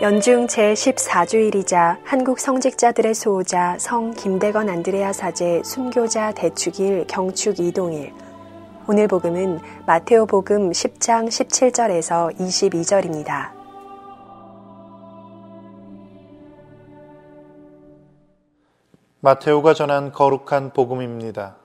[0.00, 8.14] 연중 제14주일이자 한국 성직자들의 수호자 성 김대건 안드레아 사제 순교자 대축일 경축 이동일.
[8.86, 9.58] 오늘 복음은
[9.88, 13.50] 마테오 복음 10장 17절에서 22절입니다.
[19.18, 21.56] 마테오가 전한 거룩한 복음입니다.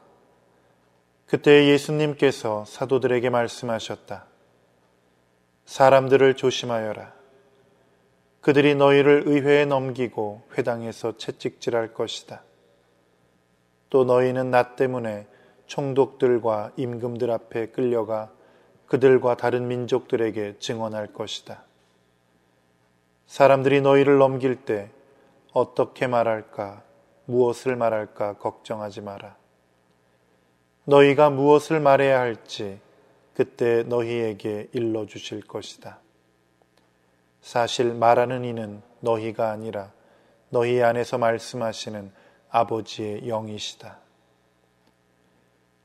[1.28, 4.26] 그때 예수님께서 사도들에게 말씀하셨다.
[5.66, 7.23] 사람들을 조심하여라.
[8.44, 12.44] 그들이 너희를 의회에 넘기고 회당에서 채찍질할 것이다.
[13.90, 15.28] 또 너희는 나 때문에
[15.66, 18.34] 총독들과 임금들 앞에 끌려가
[18.86, 21.64] 그들과 다른 민족들에게 증언할 것이다.
[23.28, 24.90] 사람들이 너희를 넘길 때
[25.54, 26.84] 어떻게 말할까,
[27.26, 29.38] 무엇을 말할까 걱정하지 마라.
[30.84, 32.82] 너희가 무엇을 말해야 할지
[33.36, 36.03] 그때 너희에게 일러 주실 것이다.
[37.44, 39.92] 사실 말하는 이는 너희가 아니라
[40.50, 42.10] 너희 안에서 말씀하시는
[42.50, 44.00] 아버지의 영이시다.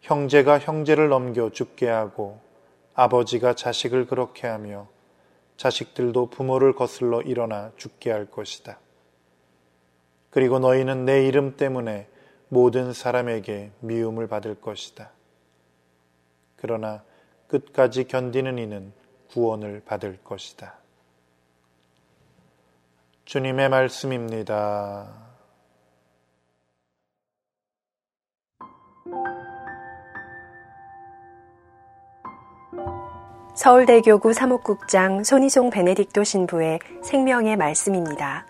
[0.00, 2.38] 형제가 형제를 넘겨 죽게 하고
[2.94, 4.86] 아버지가 자식을 그렇게 하며
[5.56, 8.78] 자식들도 부모를 거슬러 일어나 죽게 할 것이다.
[10.30, 12.06] 그리고 너희는 내 이름 때문에
[12.48, 15.10] 모든 사람에게 미움을 받을 것이다.
[16.54, 17.02] 그러나
[17.48, 18.92] 끝까지 견디는 이는
[19.30, 20.78] 구원을 받을 것이다.
[23.28, 25.06] 주님의 말씀입니다.
[33.54, 38.46] 서울대교구 사목국장 손희송 베네딕토 신부의 생명의 말씀입니다.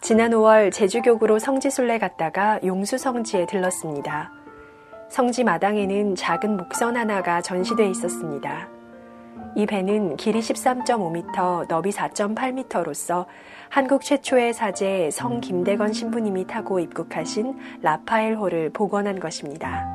[0.00, 4.32] 지난 5월 제주교구로 성지순례 갔다가 용수성지에 들렀습니다.
[5.10, 8.77] 성지 마당에는 작은 목선 하나가 전시돼 있었습니다.
[9.54, 13.26] 이 배는 길이 13.5m, 너비 4.8m로서
[13.68, 19.86] 한국 최초의 사제 성 김대건 신부님이 타고 입국하신 라파엘호를 복원한 것입니다.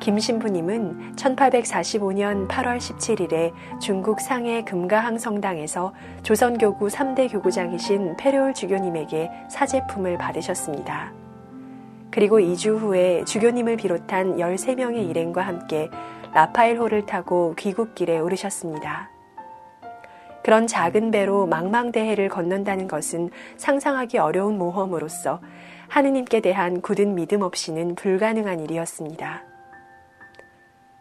[0.00, 5.92] 김 신부님은 1845년 8월 17일에 중국 상해 금가항 성당에서
[6.22, 11.12] 조선교구 3대 교구장이신 페르올 주교님에게 사제품을 받으셨습니다.
[12.10, 15.90] 그리고 2주 후에 주교님을 비롯한 13명의 일행과 함께
[16.32, 19.10] 라파엘호를 타고 귀국길에 오르셨습니다.
[20.42, 25.40] 그런 작은 배로 망망대해를 건넌다는 것은 상상하기 어려운 모험으로서
[25.88, 29.44] 하느님께 대한 굳은 믿음 없이는 불가능한 일이었습니다.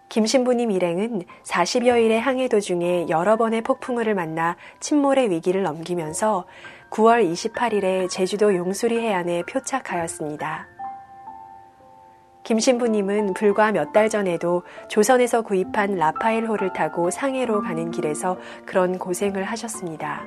[0.10, 6.46] 김신부님 일행은 40여일의 항해 도중에 여러 번의 폭풍우를 만나 침몰의 위기를 넘기면서
[6.90, 10.69] 9월 28일에 제주도 용수리 해안에 표착하였습니다.
[12.50, 19.44] 김 신부님은 불과 몇 달 전에도 조선에서 구입한 라파엘호를 타고 상해로 가는 길에서 그런 고생을
[19.44, 20.24] 하셨습니다.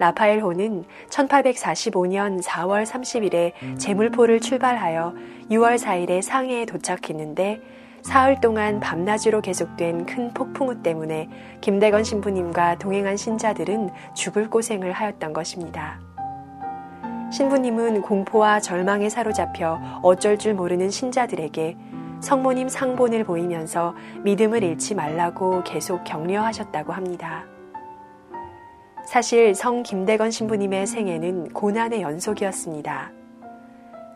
[0.00, 5.14] 라파엘호는 1845년 4월 30일에 제물포를 출발하여
[5.48, 7.60] 6월 4일에 상해에 도착했는데
[8.02, 11.28] 사흘 동안 밤낮으로 계속된 큰 폭풍우 때문에
[11.60, 16.00] 김대건 신부님과 동행한 신자들은 죽을 고생을 하였던 것입니다.
[17.36, 21.76] 신부님은 공포와 절망에 사로잡혀 어쩔 줄 모르는 신자들에게
[22.22, 27.44] 성모님 상본을 보이면서 믿음을 잃지 말라고 계속 격려하셨다고 합니다.
[29.04, 33.12] 사실 성 김대건 신부님의 생애는 고난의 연속이었습니다.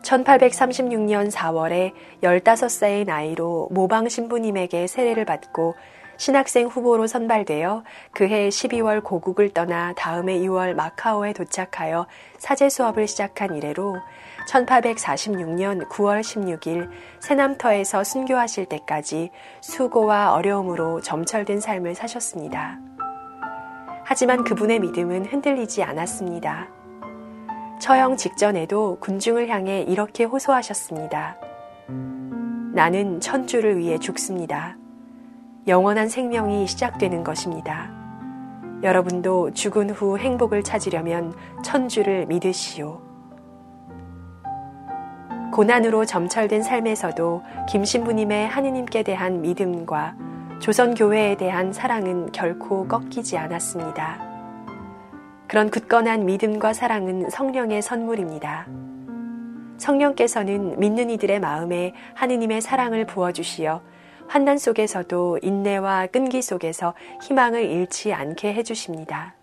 [0.01, 1.93] 1836년 4월에
[2.23, 5.75] 15세의 나이로 모방 신부님에게 세례를 받고
[6.21, 12.05] 신학생 후보로 선발되어 그해 12월 고국을 떠나 다음해 6월 마카오에 도착하여
[12.37, 13.97] 사제 수업을 시작한 이래로
[14.47, 22.77] 1846년 9월 16일 새남터에서 순교하실 때까지 수고와 어려움으로 점철된 삶을 사셨습니다.
[24.03, 26.67] 하지만 그분의 믿음은 흔들리지 않았습니다.
[27.81, 31.37] 처형 직전에도 군중을 향해 이렇게 호소하셨습니다.
[32.75, 34.77] 나는 천주를 위해 죽습니다.
[35.67, 37.91] 영원한 생명이 시작되는 것입니다.
[38.81, 42.99] 여러분도 죽은 후 행복을 찾으려면 천주를 믿으시오.
[45.53, 50.15] 고난으로 점철된 삶에서도 김신부님의 하느님께 대한 믿음과
[50.59, 54.19] 조선교회에 대한 사랑은 결코 꺾이지 않았습니다.
[55.47, 58.65] 그런 굳건한 믿음과 사랑은 성령의 선물입니다.
[59.77, 63.81] 성령께서는 믿는 이들의 마음에 하느님의 사랑을 부어주시어
[64.31, 69.35] 환난 속에서도 인내와 끈기 속에서 희망을 잃지 않게 해주십니다.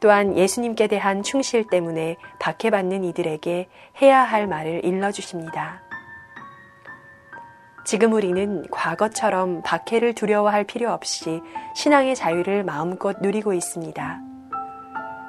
[0.00, 3.68] 또한 예수님께 대한 충실 때문에 박해받는 이들에게
[4.02, 5.80] 해야 할 말을 일러주십니다.
[7.84, 11.40] 지금 우리는 과거처럼 박해를 두려워할 필요 없이
[11.76, 14.20] 신앙의 자유를 마음껏 누리고 있습니다.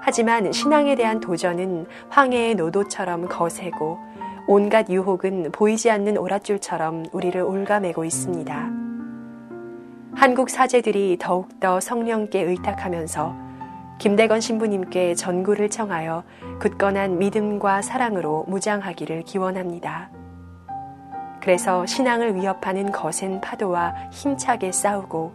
[0.01, 3.99] 하지만 신앙에 대한 도전은 황해의 노도처럼 거세고
[4.51, 8.71] 온갖 유혹은 보이지 않는 오랏줄처럼 우리를 올가매고 있습니다.
[10.15, 13.35] 한국 사제들이 더욱더 성령께 의탁하면서
[13.99, 16.23] 김대건 신부님께 전구를 청하여
[16.61, 20.09] 굳건한 믿음과 사랑으로 무장하기를 기원합니다.
[21.41, 25.31] 그래서 신앙을 위협하는 거센 파도와 힘차게 싸우고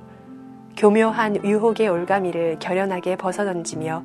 [0.77, 4.03] 교묘한 유혹의 올가미를 결연하게 벗어던지며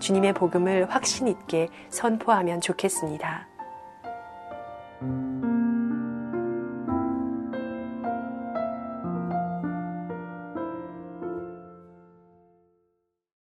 [0.00, 3.49] 주님의 복음을 확신 있게 선포하면 좋겠습니다.